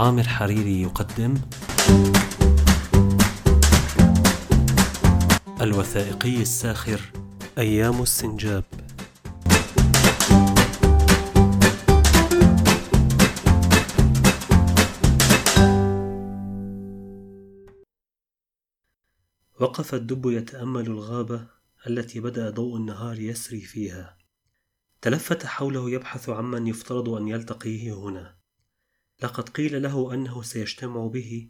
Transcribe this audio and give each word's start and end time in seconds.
عامر 0.00 0.28
حريري 0.28 0.82
يقدم 0.82 1.34
الوثائقي 5.60 6.42
الساخر 6.42 7.00
أيام 7.58 8.02
السنجاب. 8.02 8.64
وقف 19.60 19.94
الدب 19.94 20.26
يتأمل 20.26 20.86
الغابة 20.86 21.46
التي 21.86 22.20
بدأ 22.20 22.50
ضوء 22.50 22.76
النهار 22.76 23.18
يسري 23.18 23.60
فيها. 23.60 24.16
تلفت 25.02 25.46
حوله 25.46 25.90
يبحث 25.90 26.28
عمن 26.28 26.66
يفترض 26.66 27.08
أن 27.08 27.28
يلتقيه 27.28 27.94
هنا. 27.94 28.39
لقد 29.22 29.48
قيل 29.48 29.82
له 29.82 30.14
أنه 30.14 30.42
سيجتمع 30.42 31.06
به 31.06 31.48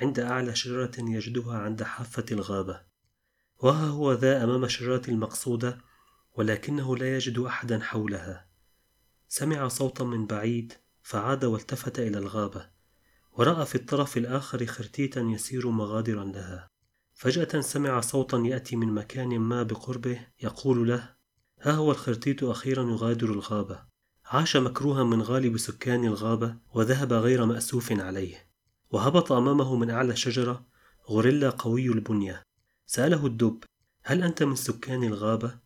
عند 0.00 0.18
أعلى 0.18 0.54
شجرة 0.54 0.92
يجدها 0.98 1.58
عند 1.58 1.82
حافة 1.82 2.24
الغابة 2.32 2.82
وها 3.58 3.86
هو 3.86 4.12
ذا 4.12 4.44
أمام 4.44 4.64
الشجرة 4.64 5.02
المقصودة 5.08 5.78
ولكنه 6.34 6.96
لا 6.96 7.16
يجد 7.16 7.38
أحدا 7.38 7.80
حولها. 7.80 8.48
سمع 9.28 9.68
صوتا 9.68 10.04
من 10.04 10.26
بعيد 10.26 10.72
فعاد 11.02 11.44
والتفت 11.44 11.98
إلى 11.98 12.18
الغابة 12.18 12.70
ورأى 13.32 13.66
في 13.66 13.74
الطرف 13.74 14.16
الآخر 14.16 14.66
خرتيتا 14.66 15.20
يسير 15.20 15.70
مغادرا 15.70 16.24
لها. 16.24 16.68
فجأة 17.14 17.60
سمع 17.60 18.00
صوتا 18.00 18.38
يأتي 18.38 18.76
من 18.76 18.94
مكان 18.94 19.38
ما 19.38 19.62
بقربه 19.62 20.26
يقول 20.42 20.88
له 20.88 21.14
ها 21.60 21.72
هو 21.72 21.90
الخرتيت 21.90 22.42
أخيرا 22.42 22.82
يغادر 22.82 23.30
الغابة. 23.30 23.95
عاش 24.28 24.56
مكروها 24.56 25.04
من 25.04 25.22
غالب 25.22 25.56
سكان 25.56 26.04
الغابة 26.04 26.56
وذهب 26.74 27.12
غير 27.12 27.44
مأسوف 27.44 27.92
عليه 27.92 28.46
وهبط 28.90 29.32
أمامه 29.32 29.76
من 29.76 29.90
أعلى 29.90 30.16
شجرة 30.16 30.66
غوريلا 31.08 31.50
قوي 31.50 31.86
البنية. 31.86 32.42
سأله 32.86 33.26
الدب 33.26 33.64
هل 34.02 34.22
أنت 34.22 34.42
من 34.42 34.56
سكان 34.56 35.04
الغابة؟ 35.04 35.58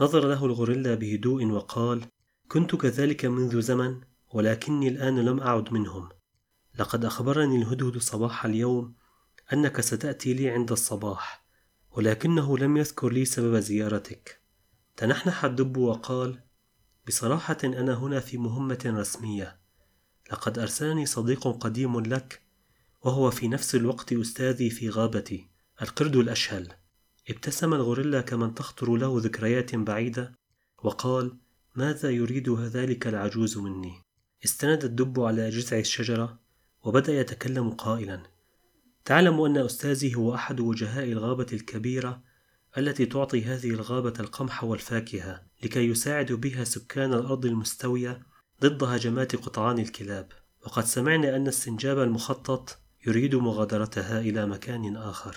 نظر 0.00 0.28
له 0.28 0.44
الغوريلا 0.44 0.94
بهدوء 0.94 1.46
وقال 1.46 2.04
كنت 2.48 2.74
كذلك 2.76 3.24
منذ 3.24 3.60
زمن 3.60 4.00
ولكني 4.32 4.88
الآن 4.88 5.18
لم 5.18 5.40
أعد 5.40 5.72
منهم. 5.72 6.08
لقد 6.78 7.04
أخبرني 7.04 7.56
الهدهد 7.56 7.98
صباح 7.98 8.44
اليوم 8.44 8.94
أنك 9.52 9.80
ستأتي 9.80 10.34
لي 10.34 10.50
عند 10.50 10.72
الصباح 10.72 11.46
ولكنه 11.90 12.58
لم 12.58 12.76
يذكر 12.76 13.12
لي 13.12 13.24
سبب 13.24 13.58
زيارتك. 13.58 14.40
تنحنح 14.96 15.44
الدب 15.44 15.76
وقال 15.76 16.45
بصراحة 17.06 17.56
أنا 17.64 17.94
هنا 17.94 18.20
في 18.20 18.38
مهمة 18.38 18.78
رسمية. 18.86 19.58
لقد 20.32 20.58
أرسلني 20.58 21.06
صديق 21.06 21.48
قديم 21.48 22.00
لك 22.00 22.42
وهو 23.02 23.30
في 23.30 23.48
نفس 23.48 23.74
الوقت 23.74 24.12
أستاذي 24.12 24.70
في 24.70 24.90
غابتي 24.90 25.48
القرد 25.82 26.16
الأشهل. 26.16 26.72
ابتسم 27.30 27.74
الغوريلا 27.74 28.20
كمن 28.20 28.54
تخطر 28.54 28.96
له 28.96 29.20
ذكريات 29.20 29.74
بعيدة 29.74 30.32
وقال 30.82 31.36
ماذا 31.74 32.10
يريد 32.10 32.50
ذلك 32.50 33.06
العجوز 33.06 33.58
مني؟ 33.58 34.02
استند 34.44 34.84
الدب 34.84 35.20
على 35.20 35.50
جذع 35.50 35.78
الشجرة 35.78 36.38
وبدأ 36.82 37.20
يتكلم 37.20 37.70
قائلا 37.70 38.22
تعلم 39.04 39.40
أن 39.40 39.56
أستاذي 39.56 40.14
هو 40.14 40.34
أحد 40.34 40.60
وجهاء 40.60 41.12
الغابة 41.12 41.46
الكبيرة 41.52 42.22
التي 42.78 43.06
تعطي 43.06 43.44
هذه 43.44 43.70
الغابة 43.70 44.12
القمح 44.20 44.64
والفاكهة 44.64 45.42
لكي 45.62 45.88
يساعد 45.88 46.32
بها 46.32 46.64
سكان 46.64 47.14
الأرض 47.14 47.46
المستوية 47.46 48.22
ضد 48.62 48.84
هجمات 48.84 49.36
قطعان 49.36 49.78
الكلاب. 49.78 50.32
وقد 50.66 50.84
سمعنا 50.84 51.36
أن 51.36 51.46
السنجاب 51.46 51.98
المخطط 51.98 52.78
يريد 53.06 53.34
مغادرتها 53.34 54.20
إلى 54.20 54.46
مكان 54.46 54.96
آخر. 54.96 55.36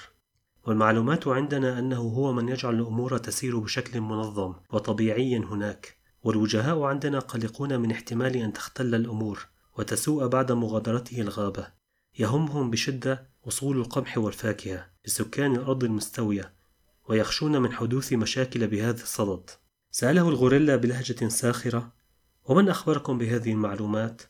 والمعلومات 0.66 1.28
عندنا 1.28 1.80
أنه 1.80 2.02
هو 2.02 2.34
من 2.34 2.50
يجعل 2.50 2.76
الأمور 2.76 3.18
تسير 3.18 3.60
بشكل 3.60 4.02
منظم 4.02 4.54
وطبيعي 4.74 5.38
هناك. 5.38 5.98
والوجهاء 6.24 6.82
عندنا 6.82 7.20
قلقون 7.20 7.80
من 7.80 7.92
احتمال 7.92 8.36
أن 8.36 8.54
تختل 8.54 8.96
الأمور 8.96 9.48
وتسوء 9.78 10.28
بعد 10.28 10.52
مغادرته 10.52 11.22
الغابة. 11.22 11.68
يهمهم 12.20 12.70
بشدة 12.70 13.30
وصول 13.44 13.78
القمح 13.78 14.18
والفاكهة 14.18 14.90
لسكان 15.06 15.56
الأرض 15.56 15.84
المستوية 15.84 16.59
ويخشون 17.10 17.62
من 17.62 17.72
حدوث 17.72 18.14
مشاكل 18.14 18.68
بهذا 18.68 19.04
الصدد. 19.04 19.50
سأله 19.92 20.30
الغوريلا 20.30 20.76
بلهجة 20.76 21.28
ساخرة 21.28 21.94
ومن 22.46 22.70
أخبركم 22.70 23.18
بهذه 23.18 23.52
المعلومات؟ 23.52 24.22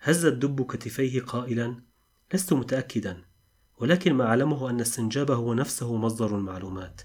هز 0.00 0.24
الدب 0.24 0.66
كتفيه 0.66 1.20
قائلا 1.20 1.76
لست 2.34 2.52
متأكدا 2.52 3.24
ولكن 3.78 4.14
ما 4.14 4.24
أعلمه 4.24 4.70
أن 4.70 4.80
السنجاب 4.80 5.30
هو 5.30 5.54
نفسه 5.54 5.96
مصدر 5.96 6.36
المعلومات. 6.36 7.00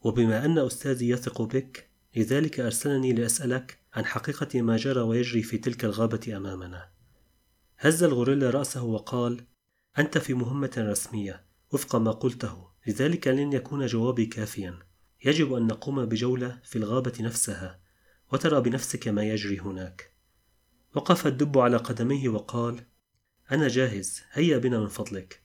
وبما 0.00 0.44
أن 0.44 0.58
أستاذي 0.58 1.08
يثق 1.08 1.42
بك 1.42 1.90
لذلك 2.16 2.60
أرسلني 2.60 3.12
لأسألك 3.12 3.78
عن 3.94 4.04
حقيقة 4.04 4.62
ما 4.62 4.76
جرى 4.76 5.00
ويجري 5.00 5.42
في 5.42 5.58
تلك 5.58 5.84
الغابة 5.84 6.36
أمامنا. 6.36 6.90
هز 7.78 8.02
الغوريلا 8.02 8.50
رأسه 8.50 8.82
وقال 8.82 9.46
أنت 9.98 10.18
في 10.18 10.34
مهمة 10.34 10.72
رسمية 10.78 11.46
وفق 11.72 11.96
ما 11.96 12.10
قلته. 12.10 12.71
لذلك 12.86 13.28
لن 13.28 13.52
يكون 13.52 13.86
جوابي 13.86 14.26
كافيا 14.26 14.78
يجب 15.24 15.52
أن 15.52 15.66
نقوم 15.66 16.04
بجولة 16.04 16.60
في 16.64 16.76
الغابة 16.76 17.12
نفسها 17.20 17.80
وترى 18.32 18.60
بنفسك 18.60 19.08
ما 19.08 19.22
يجري 19.22 19.58
هناك 19.58 20.14
وقف 20.94 21.26
الدب 21.26 21.58
على 21.58 21.76
قدميه 21.76 22.28
وقال 22.28 22.86
أنا 23.52 23.68
جاهز 23.68 24.22
هيا 24.32 24.58
بنا 24.58 24.80
من 24.80 24.88
فضلك 24.88 25.42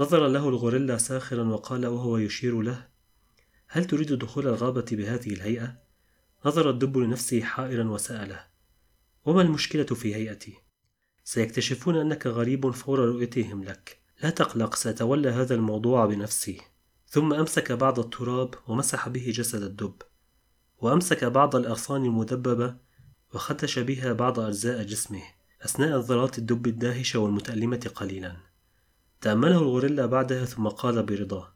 نظر 0.00 0.28
له 0.28 0.48
الغوريلا 0.48 0.98
ساخرا 0.98 1.44
وقال 1.44 1.86
وهو 1.86 2.18
يشير 2.18 2.62
له 2.62 2.88
هل 3.68 3.84
تريد 3.84 4.12
دخول 4.12 4.48
الغابة 4.48 4.84
بهذه 4.92 5.32
الهيئة؟ 5.32 5.82
نظر 6.46 6.70
الدب 6.70 6.98
لنفسه 6.98 7.40
حائرا 7.40 7.84
وسأله 7.84 8.46
وما 9.24 9.42
المشكلة 9.42 9.84
في 9.84 10.14
هيئتي؟ 10.14 10.54
سيكتشفون 11.24 11.96
أنك 11.96 12.26
غريب 12.26 12.70
فور 12.70 12.98
رؤيتهم 12.98 13.64
لك 13.64 14.01
لا 14.22 14.30
تقلق 14.30 14.74
سأتولى 14.74 15.28
هذا 15.28 15.54
الموضوع 15.54 16.06
بنفسي 16.06 16.60
ثم 17.06 17.34
أمسك 17.34 17.72
بعض 17.72 17.98
التراب 17.98 18.54
ومسح 18.68 19.08
به 19.08 19.32
جسد 19.34 19.62
الدب 19.62 19.94
وأمسك 20.78 21.24
بعض 21.24 21.56
الأغصان 21.56 22.04
المدببة 22.04 22.76
وخدش 23.34 23.78
بها 23.78 24.12
بعض 24.12 24.40
أجزاء 24.40 24.82
جسمه 24.82 25.22
أثناء 25.62 25.98
نظرات 25.98 26.38
الدب 26.38 26.66
الداهشة 26.66 27.18
والمتألمة 27.18 27.90
قليلا. 27.94 28.36
تأمله 29.20 29.58
الغوريلا 29.58 30.06
بعدها 30.06 30.44
ثم 30.44 30.68
قال 30.68 31.02
برضا 31.02 31.54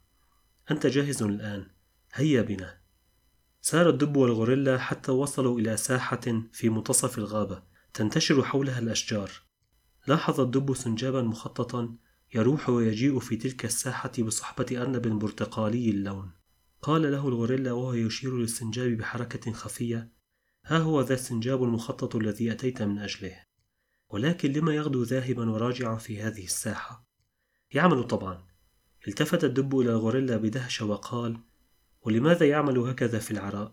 أنت 0.70 0.86
جاهز 0.86 1.22
الآن 1.22 1.66
هيا 2.14 2.42
بنا. 2.42 2.78
سار 3.60 3.88
الدب 3.88 4.16
والغوريلا 4.16 4.78
حتى 4.78 5.12
وصلوا 5.12 5.58
إلى 5.58 5.76
ساحة 5.76 6.42
في 6.52 6.68
منتصف 6.68 7.18
الغابة 7.18 7.62
تنتشر 7.94 8.42
حولها 8.42 8.78
الأشجار. 8.78 9.30
لاحظ 10.06 10.40
الدب 10.40 10.74
سنجابا 10.74 11.22
مخططا 11.22 11.96
يروح 12.34 12.68
ويجيء 12.68 13.18
في 13.18 13.36
تلك 13.36 13.64
الساحة 13.64 14.12
بصحبة 14.18 14.82
أرنب 14.82 15.08
برتقالي 15.08 15.90
اللون. 15.90 16.30
قال 16.82 17.02
له 17.02 17.28
الغوريلا 17.28 17.72
وهو 17.72 17.92
يشير 17.92 18.38
للسنجاب 18.38 18.90
بحركة 18.90 19.52
خفية 19.52 20.12
ها 20.64 20.78
هو 20.78 21.00
ذا 21.00 21.14
السنجاب 21.14 21.62
المخطط 21.62 22.16
الذي 22.16 22.52
أتيت 22.52 22.82
من 22.82 22.98
أجله. 22.98 23.46
ولكن 24.08 24.52
لما 24.52 24.74
يغدو 24.74 25.02
ذاهبا 25.02 25.50
وراجعا 25.50 25.96
في 25.96 26.22
هذه 26.22 26.44
الساحة؟ 26.44 27.06
يعمل 27.70 28.04
طبعا. 28.04 28.46
التفت 29.08 29.44
الدب 29.44 29.80
إلى 29.80 29.90
الغوريلا 29.90 30.36
بدهشة 30.36 30.84
وقال 30.84 31.40
ولماذا 32.00 32.46
يعمل 32.46 32.78
هكذا 32.78 33.18
في 33.18 33.30
العراء؟ 33.30 33.72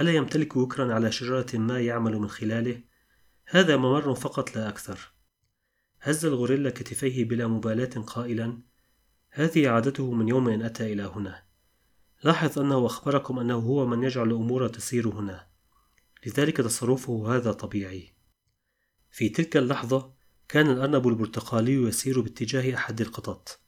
ألا 0.00 0.12
يمتلك 0.12 0.56
وكرا 0.56 0.94
على 0.94 1.12
شجرة 1.12 1.46
ما 1.54 1.80
يعمل 1.80 2.18
من 2.18 2.28
خلاله؟ 2.28 2.82
هذا 3.46 3.76
ممر 3.76 4.14
فقط 4.14 4.56
لا 4.56 4.68
أكثر. 4.68 5.12
هز 6.02 6.24
الغوريلا 6.24 6.70
كتفيه 6.70 7.24
بلا 7.24 7.46
مبالاة 7.46 8.00
قائلا 8.06 8.58
هذه 9.30 9.68
عادته 9.68 10.12
من 10.12 10.28
يوم 10.28 10.48
أن 10.48 10.62
أتى 10.62 10.92
إلى 10.92 11.02
هنا. 11.02 11.42
لاحظ 12.24 12.58
أنه 12.58 12.86
أخبركم 12.86 13.38
أنه 13.38 13.54
هو 13.54 13.86
من 13.86 14.02
يجعل 14.02 14.26
الأمور 14.28 14.68
تسير 14.68 15.08
هنا. 15.08 15.46
لذلك 16.26 16.56
تصرفه 16.56 17.36
هذا 17.36 17.52
طبيعي. 17.52 18.12
في 19.10 19.28
تلك 19.28 19.56
اللحظة 19.56 20.12
كان 20.48 20.70
الأرنب 20.70 21.08
البرتقالي 21.08 21.74
يسير 21.74 22.20
باتجاه 22.20 22.74
أحد 22.74 23.00
القطط 23.00 23.60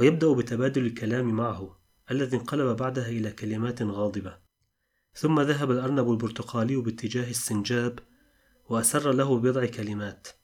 ويبدأ 0.00 0.32
بتبادل 0.32 0.86
الكلام 0.86 1.34
معه 1.34 1.78
الذي 2.10 2.36
انقلب 2.36 2.76
بعدها 2.76 3.08
إلى 3.08 3.30
كلمات 3.30 3.82
غاضبة. 3.82 4.38
ثم 5.14 5.40
ذهب 5.40 5.70
الأرنب 5.70 6.10
البرتقالي 6.10 6.76
باتجاه 6.76 7.30
السنجاب 7.30 7.98
وأسر 8.68 9.12
له 9.12 9.38
بضع 9.38 9.66
كلمات. 9.66 10.39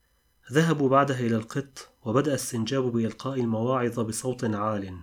ذهبوا 0.52 0.88
بعدها 0.88 1.20
إلى 1.20 1.37
القط 1.37 1.88
وبدأ 2.04 2.34
السنجاب 2.34 2.93
بإلقاء 2.93 3.40
المواعظ 3.40 4.00
بصوت 4.00 4.44
عال 4.44 4.94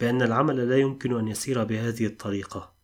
بأن 0.00 0.22
العمل 0.22 0.68
لا 0.68 0.78
يمكن 0.78 1.18
أن 1.18 1.28
يسير 1.28 1.64
بهذه 1.64 2.06
الطريقة. 2.06 2.74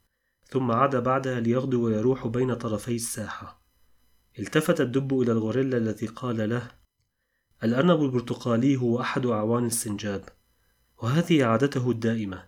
ثم 0.48 0.70
عاد 0.70 0.96
بعدها 0.96 1.40
ليغدو 1.40 1.84
ويروح 1.84 2.26
بين 2.26 2.54
طرفي 2.54 2.94
الساحة. 2.94 3.62
التفت 4.38 4.80
الدب 4.80 5.20
إلى 5.20 5.32
الغوريلا 5.32 5.76
الذي 5.76 6.06
قال 6.06 6.50
له 6.50 6.70
الأرنب 7.64 8.02
البرتقالي 8.02 8.76
هو 8.76 9.00
أحد 9.00 9.26
أعوان 9.26 9.66
السنجاب 9.66 10.24
وهذه 10.98 11.44
عادته 11.44 11.90
الدائمة. 11.90 12.44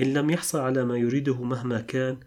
إن 0.00 0.14
لم 0.14 0.30
يحصل 0.30 0.58
على 0.58 0.84
ما 0.84 0.96
يريده 0.96 1.42
مهما 1.42 1.80
كان 1.80 2.20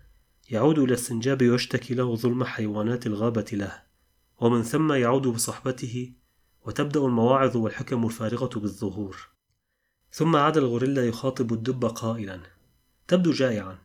يعود 0.49 0.79
إلى 0.79 0.93
السنجاب 0.93 1.41
ويشتكي 1.41 1.93
له 1.93 2.15
ظلم 2.15 2.43
حيوانات 2.43 3.07
الغابة 3.07 3.45
له 3.53 3.81
ومن 4.37 4.63
ثم 4.63 4.93
يعود 4.93 5.27
بصحبته 5.27 6.13
وتبدأ 6.65 6.99
المواعظ 6.99 7.57
والحكم 7.57 8.05
الفارغة 8.05 8.59
بالظهور. 8.59 9.29
ثم 10.11 10.35
عاد 10.35 10.57
الغوريلا 10.57 11.07
يخاطب 11.07 11.53
الدب 11.53 11.85
قائلا 11.85 12.41
تبدو 13.07 13.31
جائعا. 13.31 13.77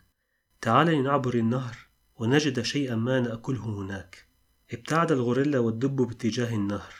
تعال 0.60 0.86
لنعبر 0.86 1.34
النهر 1.34 1.76
ونجد 2.16 2.62
شيئا 2.62 2.94
ما 2.94 3.20
نأكله 3.20 3.64
هناك. 3.64 4.28
ابتعد 4.72 5.12
الغوريلا 5.12 5.58
والدب 5.58 5.96
باتجاه 5.96 6.54
النهر. 6.54 6.94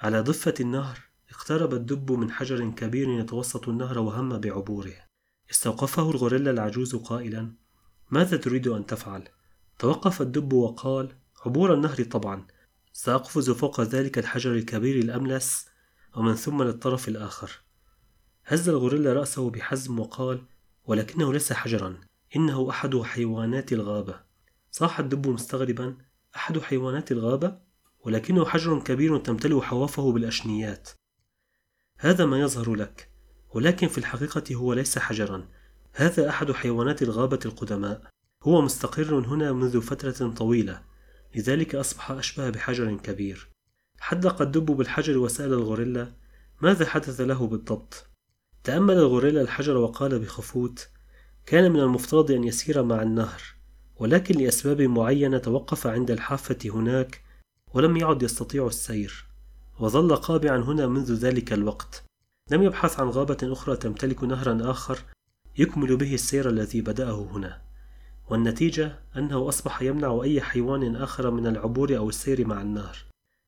على 0.00 0.20
ضفة 0.20 0.54
النهر 0.60 0.98
اقترب 1.30 1.74
الدب 1.74 2.12
من 2.12 2.30
حجر 2.30 2.70
كبير 2.70 3.08
يتوسط 3.08 3.68
النهر 3.68 3.98
وهم 3.98 4.38
بعبوره. 4.38 4.94
استوقفه 5.50 6.10
الغوريلا 6.10 6.50
العجوز 6.50 6.96
قائلا 6.96 7.52
ماذا 8.10 8.36
تريد 8.36 8.68
أن 8.68 8.86
تفعل؟ 8.86 9.28
توقف 9.78 10.22
الدب 10.22 10.52
وقال 10.52 11.12
عبور 11.46 11.74
النهر 11.74 12.04
طبعا. 12.04 12.46
سأقفز 12.98 13.50
فوق 13.50 13.80
ذلك 13.80 14.18
الحجر 14.18 14.52
الكبير 14.52 14.96
الأملس 15.04 15.66
ومن 16.16 16.34
ثم 16.34 16.62
للطرف 16.62 17.08
الآخر. 17.08 17.50
هز 18.46 18.68
الغوريلا 18.68 19.12
رأسه 19.12 19.50
بحزم 19.50 19.98
وقال 19.98 20.46
ولكنه 20.84 21.32
ليس 21.32 21.52
حجرا 21.52 22.00
إنه 22.36 22.70
أحد 22.70 22.96
حيوانات 22.96 23.72
الغابة. 23.72 24.20
صاح 24.70 24.98
الدب 24.98 25.28
مستغربا 25.28 25.96
أحد 26.36 26.58
حيوانات 26.58 27.12
الغابة؟ 27.12 27.58
ولكنه 28.00 28.44
حجر 28.44 28.80
كبير 28.80 29.18
تمتلئ 29.18 29.60
حوافه 29.60 30.12
بالأشنيات. 30.12 30.90
هذا 31.98 32.26
ما 32.26 32.40
يظهر 32.40 32.74
لك 32.74 33.10
ولكن 33.54 33.88
في 33.88 33.98
الحقيقة 33.98 34.54
هو 34.54 34.72
ليس 34.72 34.98
حجرا. 34.98 35.48
هذا 35.92 36.28
أحد 36.28 36.52
حيوانات 36.52 37.02
الغابة 37.02 37.40
القدماء. 37.46 38.10
هو 38.42 38.62
مستقر 38.62 39.14
هنا 39.14 39.52
منذ 39.52 39.80
فترة 39.80 40.30
طويلة. 40.30 40.95
لذلك 41.34 41.74
أصبح 41.74 42.10
أشبه 42.10 42.50
بحجر 42.50 42.96
كبير. 42.96 43.48
حدق 44.00 44.42
الدب 44.42 44.66
بالحجر 44.66 45.18
وسأل 45.18 45.52
الغوريلا 45.52 46.12
ماذا 46.62 46.86
حدث 46.86 47.20
له 47.20 47.46
بالضبط؟ 47.46 48.06
تأمل 48.64 48.94
الغوريلا 48.94 49.40
الحجر 49.40 49.76
وقال 49.76 50.18
بخفوت 50.18 50.88
كان 51.46 51.72
من 51.72 51.80
المفترض 51.80 52.30
أن 52.30 52.44
يسير 52.44 52.82
مع 52.82 53.02
النهر 53.02 53.42
ولكن 53.96 54.38
لأسباب 54.38 54.82
معينة 54.82 55.38
توقف 55.38 55.86
عند 55.86 56.10
الحافة 56.10 56.58
هناك 56.64 57.22
ولم 57.74 57.96
يعد 57.96 58.22
يستطيع 58.22 58.66
السير 58.66 59.26
وظل 59.80 60.16
قابعا 60.16 60.58
هنا 60.58 60.86
منذ 60.86 61.14
ذلك 61.14 61.52
الوقت. 61.52 62.04
لم 62.50 62.62
يبحث 62.62 63.00
عن 63.00 63.08
غابة 63.08 63.38
أخرى 63.42 63.76
تمتلك 63.76 64.24
نهرا 64.24 64.70
آخر 64.70 64.98
يكمل 65.58 65.96
به 65.96 66.14
السير 66.14 66.48
الذي 66.48 66.80
بدأه 66.80 67.22
هنا. 67.22 67.65
والنتيجة 68.30 68.98
أنه 69.16 69.48
أصبح 69.48 69.82
يمنع 69.82 70.20
أي 70.22 70.40
حيوان 70.40 70.96
آخر 70.96 71.30
من 71.30 71.46
العبور 71.46 71.96
أو 71.96 72.08
السير 72.08 72.46
مع 72.46 72.62
النهر 72.62 72.96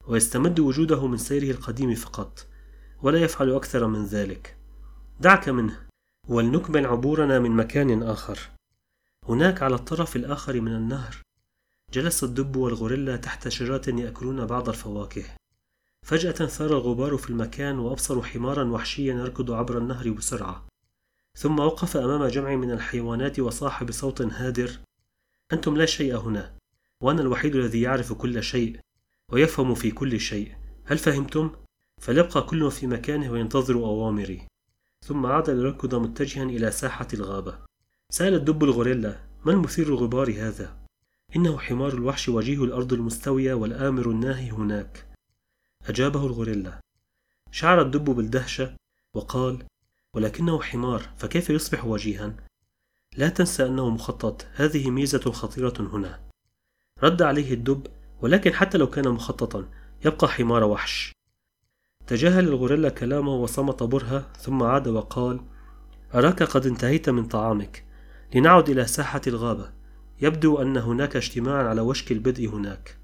ويستمد 0.07 0.61
وجوده 0.61 1.07
من 1.07 1.17
سيره 1.17 1.51
القديم 1.51 1.95
فقط 1.95 2.47
ولا 3.03 3.19
يفعل 3.19 3.51
أكثر 3.51 3.87
من 3.87 4.05
ذلك. 4.05 4.57
دعك 5.21 5.49
منه 5.49 5.81
ولنكمل 6.29 6.87
عبورنا 6.87 7.39
من 7.39 7.51
مكان 7.51 8.03
آخر. 8.03 8.39
هناك 9.29 9.63
على 9.63 9.75
الطرف 9.75 10.17
الآخر 10.17 10.61
من 10.61 10.73
النهر 10.73 11.17
جلس 11.93 12.25
الدب 12.25 12.57
والغوريلا 12.57 13.17
تحت 13.17 13.49
شجرة 13.49 13.83
يأكلون 13.89 14.47
بعض 14.47 14.69
الفواكه. 14.69 15.25
فجأة 16.07 16.47
ثار 16.47 16.71
الغبار 16.71 17.17
في 17.17 17.31
المكان 17.31 17.79
وأبصروا 17.79 18.23
حمارا 18.23 18.65
وحشيا 18.65 19.15
يركض 19.15 19.51
عبر 19.51 19.79
النهر 19.79 20.11
بسرعة. 20.11 20.68
ثم 21.39 21.59
وقف 21.59 21.97
أمام 21.97 22.27
جمع 22.27 22.57
من 22.57 22.71
الحيوانات 22.71 23.41
وصاح 23.41 23.85
بصوت 23.85 24.23
هادر. 24.23 24.71
أنتم 25.53 25.77
لا 25.77 25.87
شيء 25.87 26.17
هنا 26.17 26.55
وأنا 27.01 27.21
الوحيد 27.21 27.57
الذي 27.57 27.81
يعرف 27.81 28.13
كل 28.13 28.43
شيء 28.43 28.81
ويفهم 29.33 29.75
في 29.75 29.91
كل 29.91 30.21
شيء. 30.21 30.55
هل 30.85 30.99
فهمتم؟ 30.99 31.51
فليبقى 32.01 32.43
كل 32.43 32.71
في 32.71 32.87
مكانه 32.87 33.33
وينتظر 33.33 33.75
أوامري. 33.75 34.47
ثم 35.07 35.27
عاد 35.27 35.51
ليركض 35.51 35.95
متجها 35.95 36.43
إلى 36.43 36.71
ساحة 36.71 37.09
الغابة. 37.15 37.59
سأل 38.11 38.35
الدب 38.35 38.65
الغوريلا 38.65 39.21
ما 39.45 39.53
المثير 39.53 39.89
الغبار 39.89 40.31
هذا؟ 40.31 40.77
إنه 41.37 41.59
حمار 41.59 41.93
الوحش 41.93 42.29
وجيه 42.29 42.65
الأرض 42.65 42.93
المستوية 42.93 43.55
والآمر 43.55 44.11
الناهي 44.11 44.51
هناك. 44.51 45.07
أجابه 45.89 46.27
الغوريلا. 46.27 46.81
شعر 47.51 47.83
الدب 47.83 48.05
بالدهشة 48.05 48.77
وقال 49.15 49.65
ولكنه 50.19 50.63
حمار 50.63 51.03
فكيف 51.17 51.51
يصبح 51.51 51.85
وجيها؟ 51.85 52.35
لا 53.17 53.29
تنسى 53.29 53.67
أنه 53.67 53.91
مخطط. 53.91 54.47
هذه 54.55 54.91
ميزة 54.91 55.33
خطيرة 55.33 55.75
هنا. 55.79 56.21
رد 57.03 57.23
عليه 57.23 57.55
الدب 57.55 57.87
ولكن 58.21 58.53
حتى 58.53 58.79
لو 58.79 58.87
كان 58.87 59.09
مخططا 59.09 59.69
يبقى 60.05 60.29
حمار 60.29 60.65
وحش. 60.65 61.13
تجاهل 62.07 62.49
الغوريلا 62.49 62.89
كلامه 62.89 63.35
وصمت 63.35 63.83
برهة 63.83 64.33
ثم 64.33 64.63
عاد 64.63 64.89
وقال 64.89 65.41
أراك 66.15 66.43
قد 66.43 66.67
انتهيت 66.67 67.09
من 67.09 67.25
طعامك. 67.25 67.85
لنعد 68.35 68.69
إلى 68.69 68.87
ساحة 68.87 69.23
الغابة. 69.27 69.73
يبدو 70.21 70.63
أن 70.63 70.77
هناك 70.77 71.17
اجتماعا 71.17 71.63
على 71.63 71.81
وشك 71.81 72.13
البدء 72.13 72.49
هناك. 72.49 72.99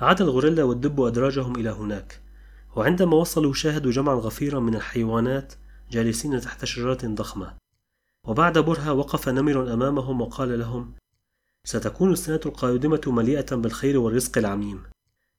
عاد 0.00 0.20
الغوريلا 0.22 0.64
والدب 0.64 1.00
أدراجهم 1.00 1.56
إلى 1.56 1.70
هناك. 1.70 2.20
وعندما 2.76 3.16
وصلوا 3.16 3.52
شاهدوا 3.52 3.92
جمعا 3.92 4.14
غفيرا 4.14 4.60
من 4.60 4.74
الحيوانات 4.74 5.54
جالسين 5.90 6.40
تحت 6.40 6.64
شجرة 6.64 6.98
ضخمة 7.04 7.54
وبعد 8.26 8.58
برهة 8.58 8.92
وقف 8.92 9.28
نمر 9.28 9.74
أمامهم 9.74 10.20
وقال 10.20 10.58
لهم 10.58 10.94
ستكون 11.64 12.12
السنة 12.12 12.40
القادمة 12.46 13.00
مليئة 13.06 13.56
بالخير 13.56 13.98
والرزق 13.98 14.38
العميم 14.38 14.82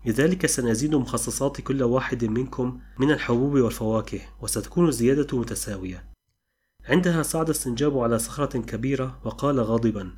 لذلك 0.06 0.46
سنزيد 0.46 0.96
مخصصات 0.96 1.62
كل 1.62 1.84
واحد 1.84 2.26
منكم 2.26 2.80
من 3.00 3.12
الحبوب 3.12 3.54
والفواكه 3.54 4.20
وستكون 4.42 4.88
الزيادة 4.88 5.38
متساوية 5.38 6.06
عندها 6.90 7.24
صعد 7.24 7.50
السنجاب 7.50 7.98
على 7.98 8.20
صخرة 8.20 8.60
كبيرة 8.60 9.20
وقال 9.24 9.60
غاضبا 9.60 10.12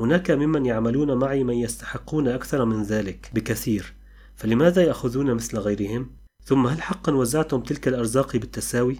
هناك 0.00 0.30
ممن 0.30 0.66
يعملون 0.66 1.14
معي 1.18 1.44
من 1.44 1.54
يستحقون 1.54 2.28
أكثر 2.28 2.64
من 2.64 2.82
ذلك 2.82 3.30
بكثير 3.34 3.94
فلماذا 4.34 4.82
يأخذون 4.82 5.34
مثل 5.34 5.58
غيرهم؟ 5.58 6.10
ثم 6.44 6.66
هل 6.66 6.82
حقا 6.82 7.12
وزعتم 7.12 7.60
تلك 7.60 7.88
الأرزاق 7.88 8.36
بالتساوي؟ 8.36 8.98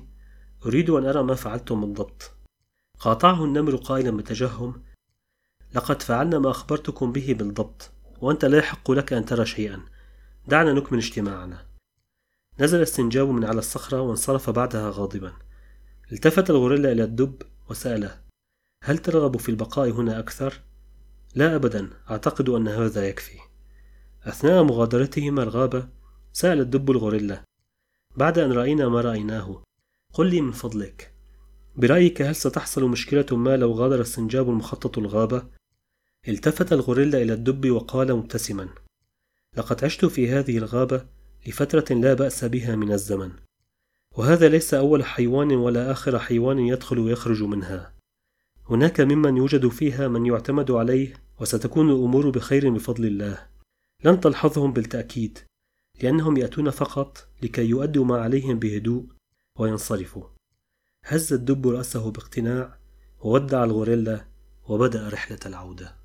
أريد 0.67 0.91
أن 0.91 1.07
أرى 1.07 1.23
ما 1.23 1.35
فعلتم 1.35 1.81
بالضبط. 1.81 2.31
قاطعه 3.01 3.45
النمر 3.45 3.77
قائلا 3.77 4.17
بتجهم 4.17 4.83
لقد 5.75 6.03
فعلنا 6.03 6.39
ما 6.39 6.51
أخبرتكم 6.51 7.13
به 7.13 7.37
بالضبط 7.39 7.91
وأنت 8.21 8.45
لا 8.45 8.59
يحق 8.59 8.91
لك 8.91 9.13
أن 9.13 9.25
ترى 9.25 9.47
شيئا. 9.47 9.81
دعنا 10.49 10.73
نكمل 10.73 10.99
اجتماعنا. 10.99 11.67
نزل 12.61 12.81
السنجاب 12.81 13.29
من 13.29 13.45
على 13.45 13.59
الصخرة 13.59 14.01
وانصرف 14.01 14.51
بعدها 14.51 14.91
غاضبا. 14.91 15.33
التفت 16.13 16.51
الغوريلا 16.51 16.93
إلى 16.93 17.05
الدب 17.05 17.43
وسأله 17.71 18.21
هل 18.85 18.99
ترغب 18.99 19.37
في 19.37 19.49
البقاء 19.49 19.91
هنا 19.91 20.19
أكثر؟ 20.19 20.61
لا 21.35 21.55
أبدا 21.55 21.91
أعتقد 22.11 22.49
أن 22.49 22.69
هذا 22.69 23.09
يكفي. 23.09 23.39
أثناء 24.23 24.63
مغادرتهما 24.63 25.43
الغابة 25.43 25.89
سأل 26.33 26.61
الدب 26.61 26.91
الغوريلا 26.91 27.45
بعد 28.17 28.39
أن 28.39 28.53
رأينا 28.53 28.89
ما 28.89 29.01
رأيناه 29.01 29.63
قل 30.15 30.31
لي 30.31 30.41
من 30.41 30.53
فضلك. 30.53 31.15
برأيك 31.77 32.23
هل 32.23 32.37
ستحصل 32.37 32.85
مشكلة 32.85 33.27
ما 33.37 33.57
لو 33.57 33.73
غادر 33.73 34.01
السنجاب 34.01 34.49
المخطط 34.49 34.99
الغابة؟ 34.99 35.47
التفت 36.29 36.73
الغوريلا 36.73 37.23
إلى 37.23 37.33
الدب 37.33 37.71
وقال 37.71 38.15
مبتسما. 38.15 38.69
لقد 39.57 39.85
عشت 39.85 40.05
في 40.05 40.29
هذه 40.29 40.59
الغابة 40.59 41.07
لفترة 41.47 41.95
لا 41.95 42.15
بأس 42.15 42.45
بها 42.45 42.77
من 42.77 42.93
الزمن. 42.93 43.33
وهذا 44.17 44.49
ليس 44.49 44.75
أول 44.75 45.05
حيوان 45.05 45.53
ولا 45.53 45.91
آخر 45.91 46.19
حيوان 46.19 46.59
يدخل 46.59 46.99
ويخرج 46.99 47.43
منها. 47.43 47.95
هناك 48.71 49.01
ممن 49.01 49.37
يوجد 49.37 49.69
فيها 49.69 50.09
من 50.09 50.27
يعتمد 50.27 50.71
عليه 50.71 51.15
وستكون 51.41 51.91
الأمور 51.91 52.31
بخير 52.31 52.71
بفضل 52.71 53.05
الله. 53.07 53.47
لن 54.05 54.21
تلحظهم 54.21 54.73
بالتأكيد 54.73 55.39
لأنهم 56.03 56.37
يأتون 56.37 56.71
فقط 56.71 57.29
لكي 57.43 57.65
يؤدوا 57.65 58.05
ما 58.05 58.21
عليهم 58.21 58.59
بهدوء 58.59 59.07
وينصرفوا 59.59 60.25
هز 61.05 61.33
الدب 61.33 61.69
رأسه 61.69 62.11
باقتناع 62.11 62.79
وودع 63.21 63.65
الغوريلا 63.65 64.25
وبدأ 64.69 65.09
رحلة 65.09 65.39
العودة. 65.47 66.04